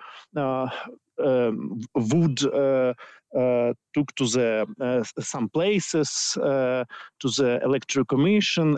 um, 1.20 1.82
would 1.96 2.44
uh, 2.46 2.94
uh, 3.38 3.74
took 3.94 4.14
to 4.16 4.28
the 4.28 4.68
uh, 4.80 5.04
some 5.22 5.50
places 5.50 6.38
uh, 6.42 6.84
to 7.20 7.30
the 7.30 7.60
electoral 7.64 8.06
commission 8.06 8.78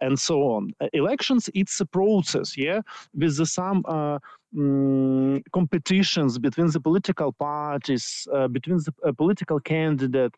and 0.00 0.18
so 0.18 0.42
on. 0.42 0.72
elections, 0.92 1.50
it's 1.54 1.80
a 1.80 1.86
process, 1.86 2.56
yeah, 2.56 2.80
with 3.14 3.44
some 3.46 3.84
um, 3.86 5.42
competitions 5.52 6.38
between 6.38 6.70
the 6.70 6.80
political 6.80 7.32
parties, 7.32 8.26
between 8.52 8.78
the 8.78 9.12
political 9.14 9.58
candidate. 9.60 10.34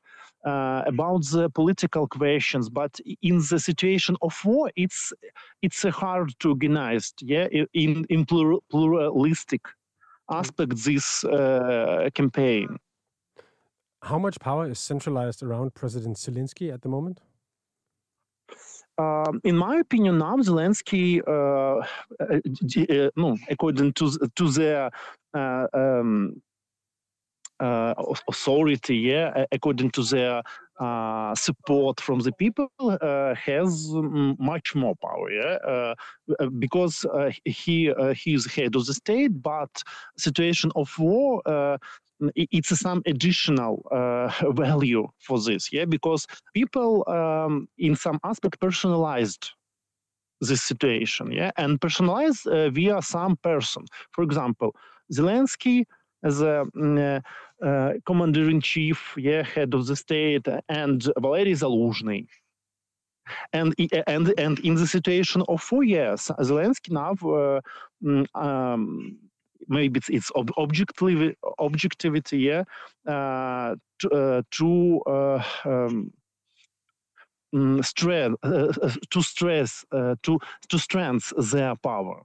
Uh, 0.47 0.83
about 0.85 1.25
the 1.33 1.49
political 1.55 2.07
questions, 2.07 2.69
but 2.69 3.01
in 3.23 3.39
the 3.49 3.59
situation 3.59 4.15
of 4.21 4.39
war, 4.45 4.71
it's 4.77 5.11
it's 5.63 5.83
hard 5.85 6.39
to 6.39 6.51
organize. 6.51 7.15
Yeah, 7.23 7.47
in 7.73 8.05
in 8.11 8.27
pluralistic 8.27 9.63
aspect 10.31 10.85
this 10.85 11.25
uh, 11.25 12.09
campaign. 12.15 12.79
How 14.03 14.19
much 14.19 14.39
power 14.39 14.69
is 14.69 14.79
centralized 14.79 15.43
around 15.43 15.75
President 15.75 16.17
Zelensky 16.17 16.73
at 16.73 16.83
the 16.83 16.89
moment? 16.89 17.21
Um, 18.97 19.41
in 19.43 19.57
my 19.57 19.77
opinion, 19.77 20.19
now 20.19 20.37
Zelensky, 20.37 21.21
uh, 21.27 21.85
uh, 22.21 23.11
no, 23.17 23.37
according 23.51 23.93
to 23.95 24.11
to 24.37 24.51
the 24.51 24.91
uh, 25.35 25.67
um, 25.73 26.41
uh, 27.59 27.95
authority, 28.29 28.97
yeah, 28.97 29.47
according 29.51 29.91
to 29.93 30.03
their 30.05 30.43
uh, 30.81 31.35
support 31.35 32.01
from 32.01 32.21
the 32.21 32.33
people, 32.33 32.69
uh, 32.81 33.35
has 33.35 33.91
much 34.39 34.75
more 34.75 34.95
power, 34.97 35.31
yeah, 35.31 35.95
because 36.59 37.07
he 37.45 37.93
he 38.17 38.35
is 38.35 38.47
head 38.47 38.75
of 38.77 38.87
the 38.87 38.95
state, 38.95 39.43
but 39.43 39.71
situation 40.17 40.71
of 40.75 40.89
war 40.99 41.43
it's 42.37 42.79
some 42.79 43.03
additional 43.07 43.87
uh, 43.91 44.31
value 44.53 45.07
for 45.19 45.41
this, 45.41 45.73
yeah, 45.73 45.85
because 45.85 46.27
people 46.55 47.05
um, 47.09 47.69
in 47.79 47.97
some 47.97 48.19
aspect 48.25 48.61
personalized 48.61 49.51
this 50.41 50.63
situation, 50.63 51.33
yeah, 51.33 51.51
and 51.57 51.81
personalized 51.81 52.47
uh, 52.47 52.71
via 52.71 53.01
some 53.03 53.37
person. 53.37 53.85
For 54.13 54.23
example, 54.23 54.75
Zelensky 55.13 55.85
as 56.25 56.41
a 56.41 56.65
mm, 56.75 56.99
uh, 57.63 57.65
uh, 57.65 57.93
commander 58.07 58.49
in 58.51 58.61
chief, 58.61 59.15
yeah, 59.17 59.43
head 59.43 59.75
of 59.75 59.87
the 59.87 59.95
state, 59.95 60.47
and 60.69 61.03
Valery 61.19 61.53
Zaluzhny. 61.53 62.27
And, 63.53 63.75
and 64.07 64.35
and 64.39 64.59
in 64.61 64.75
the 64.75 64.87
situation 64.87 65.43
of 65.49 65.63
four 65.63 65.83
years, 65.83 66.31
Zelensky 66.41 66.91
now 66.91 67.13
uh, 67.13 67.61
mm, 68.03 68.27
um, 68.35 69.19
maybe 69.69 69.99
it's, 69.99 70.11
it's 70.11 70.31
ob- 70.37 70.53
objectivity, 70.59 71.35
objectivity, 71.59 72.39
yeah, 72.39 72.65
uh, 73.07 73.77
to, 74.01 74.11
uh, 74.11 74.43
to 74.51 75.01
uh, 75.07 75.43
um, 75.65 76.13
mm, 77.55 77.83
stress, 77.85 78.33
to 79.11 79.23
stress, 79.23 79.85
to 79.91 80.39
to 80.69 80.79
strengthen 80.79 81.45
their 81.51 81.77
power 81.77 82.25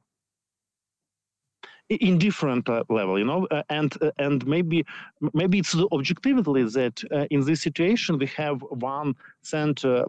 in 1.89 2.17
different 2.17 2.69
uh, 2.69 2.83
level 2.89 3.17
you 3.17 3.25
know 3.25 3.47
uh, 3.51 3.63
and 3.69 3.97
uh, 4.01 4.11
and 4.19 4.45
maybe 4.45 4.85
maybe 5.33 5.59
it's 5.59 5.71
the 5.71 5.87
objectively 5.91 6.63
that 6.63 7.01
in 7.31 7.41
this 7.45 7.61
situation 7.61 8.17
we 8.17 8.27
have 8.27 8.61
one 8.69 9.15
center 9.41 10.05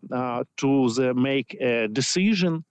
to 0.57 0.91
the 0.91 1.15
make 1.15 1.57
a 1.61 1.89
decision 1.89 2.65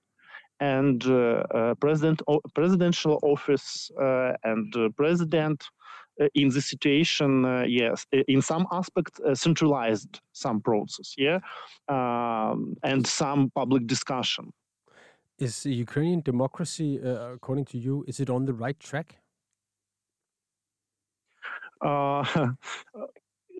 and 0.59 1.05
uh, 1.05 1.43
uh, 1.53 1.75
president 1.75 2.21
presidential 2.53 3.19
office 3.23 3.89
uh, 4.01 4.33
and 4.43 4.75
president 4.95 5.63
in 6.35 6.49
the 6.49 6.59
situation, 6.61 7.45
yes, 7.65 8.05
in 8.27 8.41
some 8.41 8.67
aspect 8.73 9.21
centralized 9.33 10.19
some 10.33 10.59
process, 10.59 11.13
yeah, 11.17 11.39
um, 11.87 12.75
and 12.83 13.07
some 13.07 13.49
public 13.55 13.87
discussion. 13.87 14.51
Is 15.39 15.65
Ukrainian 15.65 16.21
democracy, 16.21 16.99
according 17.35 17.65
to 17.71 17.77
you, 17.77 18.03
is 18.07 18.19
it 18.19 18.29
on 18.29 18.45
the 18.45 18.53
right 18.53 18.77
track? 18.79 19.15
Uh, 21.79 22.51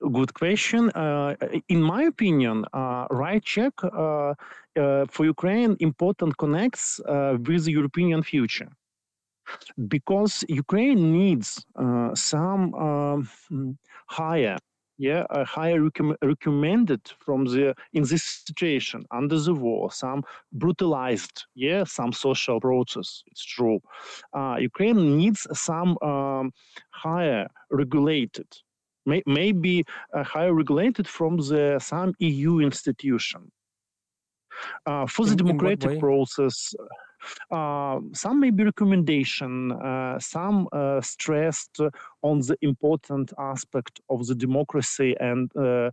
good 0.12 0.34
question. 0.34 0.90
Uh, 0.90 1.36
in 1.70 1.82
my 1.82 2.04
opinion, 2.04 2.66
uh, 2.74 3.08
right 3.10 3.44
check 3.44 3.74
uh, 3.84 4.34
uh 4.76 5.06
for 5.14 5.24
Ukraine 5.26 5.78
important 5.80 6.38
connects 6.38 7.00
uh, 7.00 7.38
with 7.48 7.64
the 7.66 7.72
European 7.72 8.24
future 8.24 8.70
because 9.88 10.44
Ukraine 10.48 11.02
needs 11.12 11.66
uh, 11.76 12.14
some 12.14 12.74
um, 12.76 13.30
higher 14.08 14.58
yeah, 15.00 15.24
a 15.30 15.46
higher 15.46 15.82
rec- 15.82 16.18
recommended 16.22 17.02
from 17.26 17.46
the 17.46 17.74
in 17.94 18.04
this 18.04 18.24
situation 18.24 19.06
under 19.12 19.40
the 19.40 19.54
war, 19.54 19.92
some 19.92 20.24
brutalized, 20.52 21.46
yeah, 21.56 21.86
some 21.86 22.12
social 22.12 22.60
process. 22.60 23.24
It's 23.28 23.44
true. 23.44 23.80
Uh, 24.34 24.58
Ukraine 24.60 25.18
needs 25.18 25.48
some 25.54 25.98
um, 26.02 26.52
higher 26.92 27.48
regulated 27.72 28.48
may, 29.06 29.24
may 29.26 29.52
be 29.52 29.86
uh, 30.14 30.24
higher 30.24 30.54
regulated 30.54 31.08
from 31.08 31.38
the 31.38 31.80
some 31.80 32.14
EU 32.20 32.60
institution. 32.60 33.52
Uh, 34.86 35.08
for 35.08 35.26
the 35.26 35.36
democratic 35.36 36.00
process, 36.00 36.74
uh, 36.78 36.84
some 37.52 38.40
maybe 38.40 38.64
recommendation, 38.64 39.72
uh, 39.72 40.20
some 40.20 40.68
uh, 40.72 41.02
stressed 41.02 41.80
on 42.22 42.40
the 42.40 42.58
important 42.62 43.34
aspect 43.38 44.00
of 44.10 44.28
the 44.28 44.36
democracy 44.36 45.16
and 45.20 45.52
uh, 45.56 45.90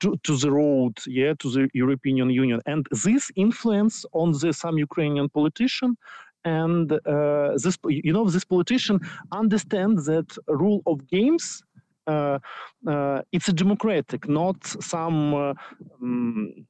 to, 0.00 0.16
to 0.22 0.36
the 0.36 0.50
road, 0.50 0.98
yeah, 1.06 1.34
to 1.38 1.50
the 1.50 1.68
European 1.74 2.30
Union, 2.30 2.60
and 2.66 2.86
this 3.04 3.30
influence 3.36 4.04
on 4.12 4.32
the 4.32 4.52
some 4.52 4.78
Ukrainian 4.78 5.28
politician 5.28 5.96
and 6.44 6.92
uh, 6.92 7.52
this 7.62 7.78
you 7.86 8.12
know 8.12 8.28
this 8.28 8.44
politician 8.44 8.98
understands 9.30 10.06
that 10.06 10.36
rule 10.48 10.82
of 10.86 11.06
games 11.06 11.62
uh, 12.06 12.38
uh, 12.88 13.22
it's 13.30 13.48
a 13.48 13.52
democratic, 13.52 14.28
not 14.28 14.56
some 14.64 15.34
um, 16.02 16.66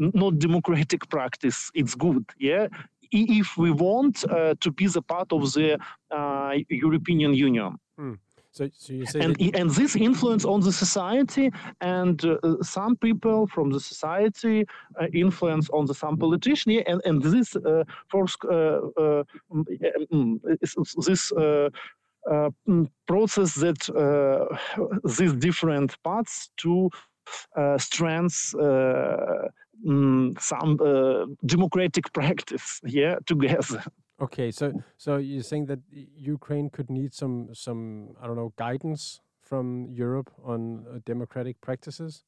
not 0.00 0.38
democratic 0.38 1.08
practice. 1.08 1.70
It's 1.74 1.94
good, 1.94 2.24
yeah. 2.38 2.68
If 3.10 3.56
we 3.56 3.70
want 3.70 4.24
uh, 4.24 4.54
to 4.60 4.70
be 4.70 4.86
the 4.86 5.02
part 5.02 5.32
of 5.32 5.52
the 5.54 5.78
European 6.68 7.32
Union. 7.34 7.78
Hmm. 7.96 8.14
So, 8.58 8.68
so 8.76 8.92
you 8.92 9.06
say 9.06 9.20
and, 9.20 9.36
and 9.54 9.70
this 9.70 9.94
influence 9.94 10.44
on 10.44 10.60
the 10.60 10.72
society 10.72 11.52
and 11.80 12.24
uh, 12.24 12.38
some 12.62 12.96
people 12.96 13.46
from 13.46 13.70
the 13.70 13.78
society 13.78 14.64
uh, 15.00 15.06
influence 15.12 15.70
on 15.70 15.86
the 15.86 15.94
some 15.94 16.16
politician 16.16 16.72
yeah, 16.72 16.82
and, 16.86 17.00
and 17.04 17.22
this 17.22 17.54
uh, 17.54 17.84
force 18.10 18.36
this 21.06 21.32
uh, 22.30 22.50
process 23.06 23.54
that 23.54 23.88
uh, 23.90 24.44
these 25.16 25.32
different 25.34 25.96
parts 26.02 26.50
to 26.56 26.72
uh, 26.86 26.98
strengths 27.78 28.54
mm, 28.54 30.40
some 30.40 30.76
democratic 31.46 32.12
practice 32.12 32.80
yeah 32.84 33.16
together. 33.26 33.82
Okay 34.20 34.50
so 34.50 34.72
so 34.96 35.16
you're 35.18 35.44
saying 35.44 35.66
that 35.66 35.78
ukraine 36.16 36.70
could 36.70 36.90
need 36.90 37.14
some 37.14 37.50
some 37.54 38.16
i 38.20 38.26
don't 38.26 38.34
know 38.34 38.52
guidance 38.56 39.20
from 39.48 39.86
europe 39.92 40.30
on 40.44 41.00
democratic 41.06 41.60
practices? 41.60 42.24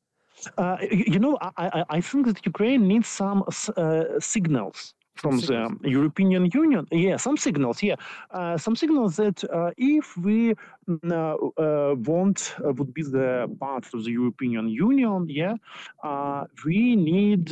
Uh, 0.57 0.77
you 0.91 1.19
know, 1.19 1.37
I, 1.41 1.85
I, 1.91 2.01
think 2.01 2.27
that 2.27 2.47
Ukraine 2.47 2.87
needs 2.87 3.09
some 3.09 3.45
uh, 3.77 4.05
signals 4.21 4.95
from 5.21 5.39
the 5.41 5.77
European 5.83 6.31
Union. 6.31 6.87
Yeah, 6.91 7.17
some 7.17 7.37
signals. 7.37 7.83
Yeah, 7.83 7.97
uh, 8.31 8.57
some 8.57 8.75
signals 8.75 9.17
that 9.17 9.45
uh, 9.45 9.71
if 9.77 10.17
we 10.17 10.55
uh, 10.55 11.15
uh, 11.15 11.95
want 12.11 12.55
uh, 12.65 12.73
would 12.73 12.93
be 12.95 13.03
the 13.03 13.55
part 13.61 13.85
of 13.95 14.05
the 14.05 14.13
European 14.13 14.69
Union, 14.69 15.27
yeah, 15.29 15.55
uh, 16.03 16.45
we 16.65 16.97
need 16.97 17.47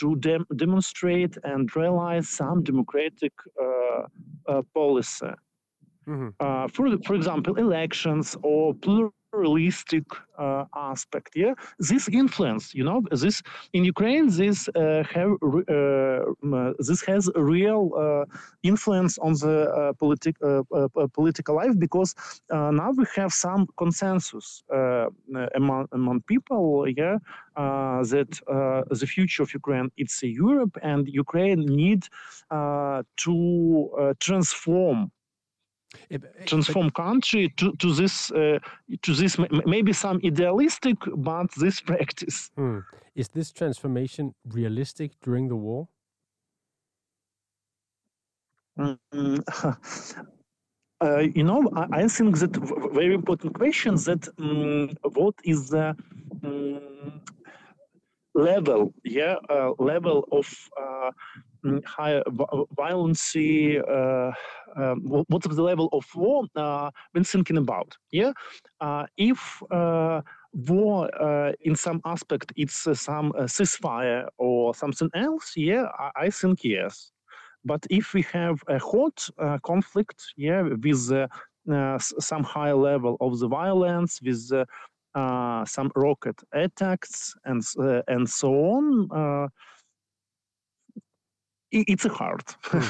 to 0.00 0.16
dem- 0.20 0.46
demonstrate 0.56 1.36
and 1.44 1.74
realize 1.76 2.28
some 2.28 2.62
democratic 2.62 3.32
policy. 4.74 5.32
Mm-hmm. 6.08 6.66
for 6.74 6.84
for 7.06 7.14
example, 7.14 7.54
elections 7.66 8.36
or 8.42 8.74
plural 8.74 9.14
realistic 9.32 10.04
uh, 10.38 10.64
aspect. 10.74 11.30
Yeah, 11.34 11.54
this 11.78 12.08
influence, 12.08 12.74
you 12.74 12.84
know, 12.84 13.02
this 13.10 13.42
in 13.72 13.84
Ukraine, 13.84 14.28
this 14.28 14.68
uh, 14.68 15.02
have 15.14 15.32
uh, 15.42 16.72
this 16.78 17.02
has 17.06 17.30
a 17.34 17.42
real 17.42 17.90
uh, 17.96 18.24
influence 18.62 19.18
on 19.18 19.32
the 19.34 19.56
uh, 19.70 19.92
politic 19.94 20.36
uh, 20.42 20.62
political 21.12 21.56
life 21.56 21.78
because 21.78 22.14
now 22.50 22.90
we 22.96 23.04
have 23.16 23.32
some 23.32 23.66
consensus 23.76 24.62
among 25.54 25.86
among 25.92 26.20
people. 26.22 26.86
Yeah, 26.88 27.18
that 27.56 28.30
the 29.00 29.06
future 29.06 29.42
of 29.42 29.54
Ukraine 29.54 29.90
it's 29.96 30.22
Europe, 30.22 30.76
and 30.82 31.08
Ukraine 31.08 31.60
need 31.66 32.02
to 32.50 33.34
transform 34.20 35.10
transform 36.46 36.90
country 36.90 37.52
to, 37.56 37.72
to 37.76 37.92
this 37.92 38.30
uh, 38.32 38.58
to 39.02 39.14
this 39.14 39.36
maybe 39.66 39.92
some 39.92 40.20
idealistic 40.24 40.96
but 41.16 41.50
this 41.56 41.80
practice. 41.80 42.50
Hmm. 42.56 42.80
is 43.14 43.28
this 43.28 43.52
transformation 43.52 44.34
realistic 44.46 45.12
during 45.22 45.48
the 45.48 45.56
war? 45.56 45.88
Mm, 48.78 48.98
uh, 51.00 51.18
you 51.18 51.44
know 51.44 51.70
I, 51.76 52.00
I, 52.00 52.08
think 52.08 52.38
that 52.38 52.56
very 52.94 53.14
important 53.14 53.54
question 53.54 53.96
that 53.96 54.28
um, 54.38 54.90
what 55.12 55.34
is 55.44 55.68
the 55.68 55.94
um, 56.42 57.20
level 58.34 58.94
yeah 59.04 59.36
uh, 59.50 59.72
level 59.78 60.26
of 60.32 60.46
uh, 60.80 61.10
high 61.86 62.22
violence 62.76 63.36
uh, 63.36 64.32
um, 64.76 65.00
what's 65.28 65.46
the 65.46 65.62
level 65.62 65.88
of 65.92 66.04
war 66.14 66.44
uh, 66.56 66.90
been 67.14 67.24
thinking 67.24 67.56
about 67.56 67.96
yeah? 68.10 68.32
Uh, 68.80 69.06
if 69.16 69.62
uh, 69.70 70.20
war 70.52 71.08
uh, 71.22 71.52
in 71.60 71.76
some 71.76 72.00
aspect 72.04 72.52
it's 72.56 72.86
uh, 72.86 72.94
some 72.94 73.32
uh, 73.38 73.42
ceasefire 73.42 74.26
or 74.38 74.74
something 74.74 75.08
else 75.14 75.52
yeah 75.56 75.86
I, 75.98 76.26
I, 76.26 76.30
think 76.30 76.64
yes. 76.64 77.12
But 77.64 77.86
if 77.90 78.12
we 78.12 78.22
have 78.32 78.62
a 78.68 78.78
hot 78.78 79.28
conflict 79.62 80.20
yeah 80.36 80.62
with 80.62 81.28
some 82.18 82.42
high 82.42 82.72
level 82.72 83.16
of 83.20 83.38
the 83.38 83.48
violence 83.48 84.20
with 84.20 84.50
some 85.66 85.92
rocket 85.94 86.38
attacks 86.52 87.34
and 87.44 87.62
and 88.08 88.28
so 88.28 88.48
on 88.52 89.50
it's 91.72 92.06
hard 92.06 92.44
hmm. 92.64 92.86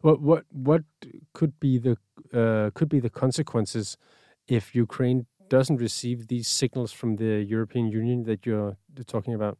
What 0.00 0.20
what 0.20 0.44
what 0.50 0.82
could 1.32 1.58
be 1.60 1.78
the 1.78 1.96
uh, 2.32 2.70
could 2.74 2.88
be 2.88 3.00
the 3.00 3.10
consequences 3.10 3.96
if 4.48 4.74
Ukraine 4.74 5.26
doesn't 5.48 5.76
receive 5.76 6.28
these 6.28 6.48
signals 6.48 6.92
from 6.92 7.16
the 7.16 7.42
European 7.42 7.88
Union 7.88 8.24
that 8.24 8.46
you're 8.46 8.76
talking 9.06 9.34
about? 9.34 9.58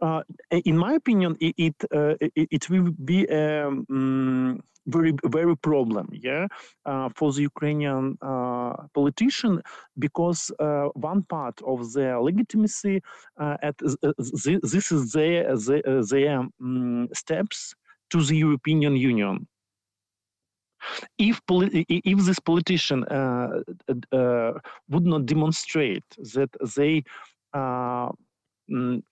Uh, 0.00 0.22
in 0.50 0.76
my 0.76 0.94
opinion, 0.94 1.36
it 1.40 1.54
it, 1.58 1.74
uh, 1.92 2.14
it, 2.20 2.48
it 2.50 2.70
will 2.70 2.92
be 3.04 3.26
a 3.26 3.66
um, 3.66 4.62
very 4.88 5.12
very 5.24 5.56
problem, 5.56 6.08
yeah, 6.12 6.46
uh, 6.86 7.08
for 7.14 7.32
the 7.32 7.42
Ukrainian 7.42 8.16
uh, 8.22 8.74
politician 8.94 9.62
because 9.98 10.50
uh, 10.58 10.88
one 10.94 11.22
part 11.24 11.60
of 11.62 11.92
their 11.92 12.20
legitimacy 12.20 13.02
at 13.38 13.76
this 13.78 14.92
is 14.92 15.12
their 15.12 15.56
their, 15.56 16.02
their 16.10 16.38
um, 16.60 17.08
steps 17.12 17.74
to 18.10 18.22
the 18.22 18.36
European 18.36 18.96
Union. 18.96 19.46
If, 21.18 21.40
if 21.48 22.18
this 22.24 22.38
politician 22.38 23.00
would 24.92 25.06
not 25.12 25.26
demonstrate 25.26 26.04
that 26.34 26.50
they 26.76 27.02
mm, 27.54 29.02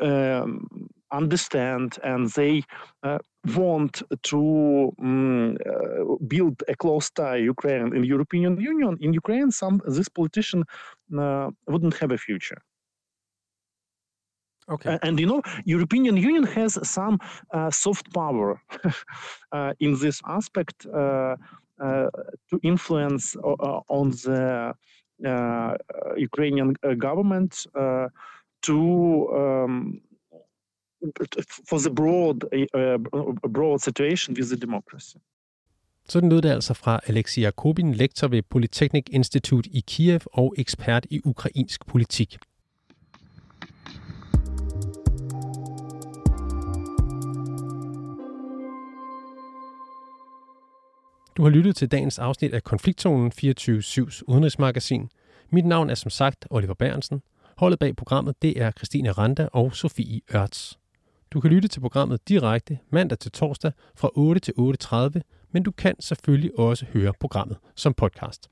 um, 0.00 0.88
understand 1.12 1.98
and 2.02 2.30
they 2.30 2.62
uh, 3.02 3.18
want 3.56 4.02
to 4.22 4.92
um, 5.00 5.56
uh, 5.66 6.16
build 6.26 6.62
a 6.68 6.76
close 6.76 7.10
tie 7.10 7.36
Ukraine 7.36 7.94
in 7.94 8.04
European 8.04 8.60
Union, 8.60 8.96
in 9.00 9.12
Ukraine, 9.12 9.50
some 9.50 9.80
this 9.86 10.08
politician 10.08 10.64
uh, 11.18 11.50
wouldn't 11.66 11.96
have 11.98 12.10
a 12.10 12.18
future. 12.18 12.60
Okay. 14.70 14.98
and 15.02 15.18
you 15.18 15.26
know, 15.26 15.42
European 15.64 16.04
Union 16.04 16.44
has 16.44 16.78
some 16.86 17.18
uh, 17.54 17.70
soft 17.70 18.12
power 18.12 18.60
uh, 19.52 19.72
in 19.80 19.98
this 19.98 20.20
aspect 20.26 20.86
uh, 20.86 21.36
uh 21.80 22.10
to 22.50 22.60
influence 22.62 23.36
uh, 23.36 23.80
on 23.88 24.10
the 24.10 24.74
uh, 25.24 25.74
Ukrainian 26.16 26.74
government 26.98 27.66
to 28.62 28.78
um, 29.40 30.00
for 31.68 31.78
the 31.78 31.90
broad 31.90 32.44
uh, 32.74 32.98
broad 33.48 33.78
situation 33.80 34.36
with 34.36 34.48
the 34.48 34.56
democracy. 34.56 35.16
Sådan 36.08 36.28
lød 36.28 36.42
det 36.42 36.50
altså 36.50 36.74
fra 36.74 37.00
Alexei 37.06 37.42
Jakobin, 37.42 37.94
lektor 37.94 38.28
ved 38.28 38.42
Polytechnic 38.42 39.04
Institute 39.10 39.70
i 39.70 39.80
Kiev 39.86 40.20
og 40.26 40.54
ekspert 40.58 41.06
i 41.10 41.20
ukrainsk 41.24 41.86
politik. 41.86 42.36
Du 51.36 51.42
har 51.42 51.50
lyttet 51.50 51.76
til 51.76 51.90
dagens 51.90 52.18
afsnit 52.18 52.54
af 52.54 52.64
Konfliktzonen 52.64 53.32
24-7's 53.44 54.22
udenrigsmagasin. 54.26 55.10
Mit 55.50 55.66
navn 55.66 55.90
er 55.90 55.94
som 55.94 56.10
sagt 56.10 56.46
Oliver 56.50 56.74
Bærensen. 56.74 57.22
Holdet 57.58 57.78
bag 57.78 57.96
programmet 57.96 58.42
det 58.42 58.62
er 58.62 58.70
Christine 58.70 59.12
Randa 59.12 59.48
og 59.52 59.74
Sofie 59.74 60.20
Ørts. 60.34 60.78
Du 61.32 61.40
kan 61.40 61.50
lytte 61.50 61.68
til 61.68 61.80
programmet 61.80 62.28
direkte 62.28 62.78
mandag 62.90 63.18
til 63.18 63.32
torsdag 63.32 63.72
fra 63.96 64.10
8 64.14 64.40
til 64.40 64.54
8.30, 64.58 65.20
men 65.52 65.62
du 65.62 65.70
kan 65.70 66.00
selvfølgelig 66.00 66.58
også 66.58 66.86
høre 66.92 67.12
programmet 67.20 67.56
som 67.74 67.94
podcast. 67.94 68.50